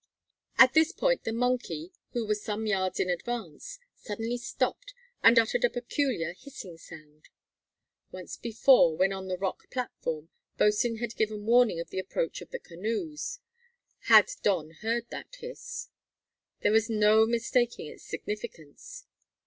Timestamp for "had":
10.97-11.15, 14.05-14.31